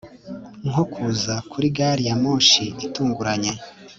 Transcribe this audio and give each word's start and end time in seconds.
Nko 0.69 0.83
kuza 0.91 1.33
kuri 1.51 1.67
gari 1.77 2.03
ya 2.09 2.15
moshi 2.23 2.63
itunguranye 2.85 3.51